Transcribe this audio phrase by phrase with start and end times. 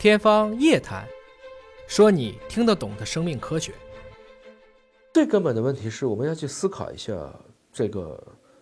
[0.00, 1.06] 天方夜谭，
[1.86, 3.74] 说你听得懂的生命科学。
[5.12, 7.14] 最根本的问题是我们要去思考一下
[7.70, 8.18] 这个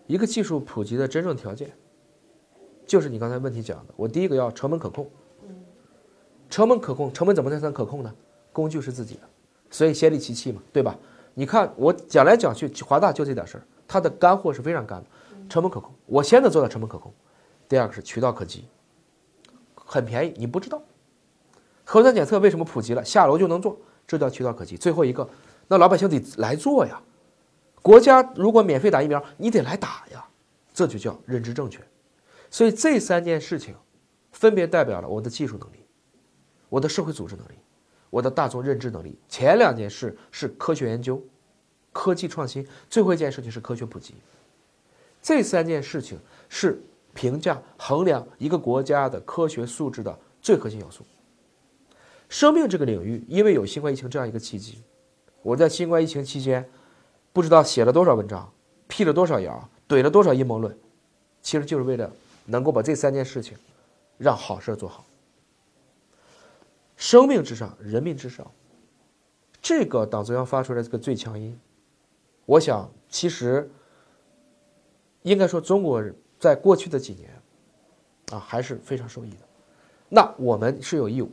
[0.08, 1.70] 一个技术普及的真正条件，
[2.88, 5.08] 就是你刚才问题讲的，我第一个要成本可控。
[6.50, 8.12] 成本可控，成本怎么才算可控呢？
[8.52, 9.20] 工具是自己的，
[9.70, 10.98] 所以先利其器嘛，对吧？
[11.34, 15.06] 你看我讲来讲去，华大就这点事儿，它的干货是非常干的，
[15.48, 15.94] 成本可控。
[16.06, 17.14] 我先得做到成本可控。
[17.68, 18.64] 第二个是渠道可及，
[19.76, 20.82] 很便宜，你不知道。
[21.90, 23.02] 核酸检测为什么普及了？
[23.02, 23.74] 下楼就能做，
[24.06, 24.76] 这叫渠道可及。
[24.76, 25.26] 最后一个，
[25.68, 27.00] 那老百姓得来做呀。
[27.80, 30.22] 国家如果免费打疫苗，你得来打呀，
[30.74, 31.82] 这就叫认知正确。
[32.50, 33.74] 所以这三件事情，
[34.32, 35.86] 分别代表了我的技术能力。
[36.68, 37.54] 我的社会组织能力，
[38.10, 41.18] 我的大众认知能力，前两件事是科学研究、
[41.90, 44.12] 科技创新，最后一件事情是科学普及。
[45.22, 46.18] 这三件事情
[46.50, 46.78] 是
[47.14, 51.02] 评价、衡量一个国家的科学素质的最核心要素。
[52.28, 54.82] 生命这个领域，因为有新冠疫情这样一个契机，
[55.42, 56.68] 我在新冠疫情期间，
[57.32, 58.52] 不知道写了多少文章，
[58.86, 60.76] 辟了多少谣，怼了多少阴谋论，
[61.40, 62.12] 其实就是为了
[62.44, 63.56] 能够把这三件事情
[64.18, 65.04] 让好事做好。
[66.96, 68.46] 生命至上，人民至上。
[69.60, 71.58] 这个党中央发出来这个最强音，
[72.44, 73.70] 我想其实
[75.22, 77.30] 应该说中国人在过去的几年
[78.30, 79.36] 啊还是非常受益的。
[80.08, 81.30] 那我们是有义务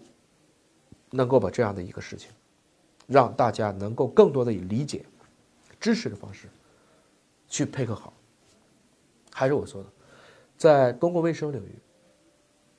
[1.12, 2.32] 能够把这样的一个事情，
[3.08, 5.06] 让大家能够更多的以理解、
[5.80, 6.48] 支持的方式
[7.48, 8.14] 去配合好。
[9.32, 9.90] 还是我说的，
[10.58, 11.76] 在公共卫生领域，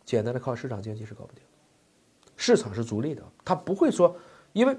[0.05, 1.43] 简单的靠市场经济是搞不定。
[2.37, 4.15] 市场是逐利的，他不会说，
[4.53, 4.77] 因为，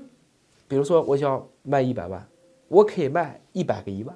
[0.67, 2.27] 比如说我想卖一百万，
[2.67, 4.15] 我可以卖一百个一万，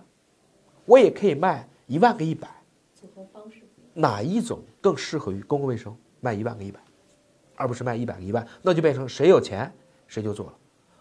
[0.85, 2.47] 我也可以卖一万个一百。
[2.93, 3.61] 组合方式
[3.93, 5.95] 哪一种更适合于公共卫生？
[6.19, 6.79] 卖一万个一百，
[7.61, 9.71] 而不是卖一百个一万，那就变成谁有钱
[10.07, 10.53] 谁就做了。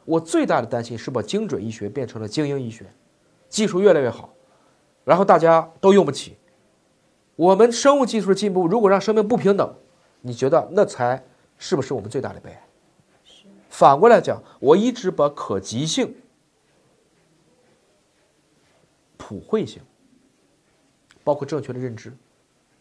[0.05, 2.87] 我最大的担心是把精准医学变成了精英医学，
[3.49, 4.33] 技术越来越好，
[5.05, 6.37] 然后大家都用不起。
[7.37, 9.75] 我们生物技术的进步，如果让生命不平等，
[10.21, 11.23] 你觉得那才？
[11.63, 12.63] 是不是我们最大的悲哀？
[13.69, 16.15] 反过来讲，我一直把可及性、
[19.19, 19.83] 普惠性，
[21.23, 22.17] 包括正确的认知，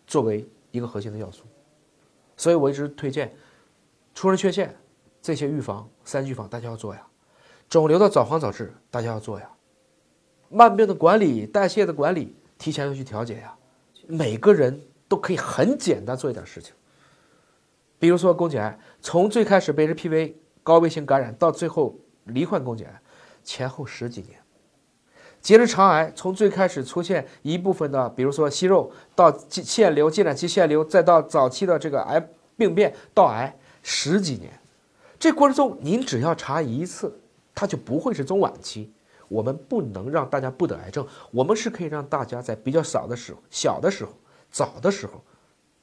[0.07, 1.43] 作为一个核心的要素。
[2.37, 3.35] 所以我一直推荐
[4.19, 4.75] 出生缺陷
[5.21, 6.99] 这些预防三预防，大家要做呀；
[7.69, 9.45] 肿瘤的早防早治，大家要做呀；
[10.49, 13.55] 慢病的管理、代谢的管理，提前要去调节呀。
[14.07, 16.73] 每个人都可以很简单做一点事情。
[17.97, 23.01] 比如说宫颈癌，从最开始被 HPV 高危型感染到最后罹患宫颈癌，
[23.41, 24.33] 前后十几年；
[25.39, 32.19] 结直肠癌从最开始出现一部分的，比如说息肉，到腺瘤、进展期腺瘤，再到早期的这个癌
[32.57, 34.59] 病变到癌，十几年。
[35.19, 37.19] 这过程中您只要查一次，
[37.53, 38.91] 它就不会是中晚期。
[39.27, 44.11] 我们不能让大家不得癌症，我们是可以让大家在比较少的时候、小的时候、
[44.49, 45.23] 早的时候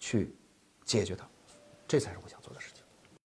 [0.00, 0.34] 去
[0.84, 1.24] 解决它。
[1.86, 2.45] 这才是我想做。